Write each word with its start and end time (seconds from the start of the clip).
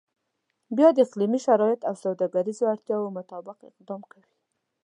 بیا 0.77 0.89
د 0.93 0.97
اقلیمي 1.05 1.39
شرایطو 1.45 1.87
او 1.89 1.95
سوداګریزو 2.05 2.69
اړتیاو 2.73 3.15
مطابق 3.17 3.57
اقدام 3.69 4.01
کوي. 4.11 4.33